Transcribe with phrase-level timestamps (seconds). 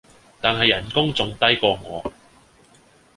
[0.41, 2.11] 但係人工仲低過我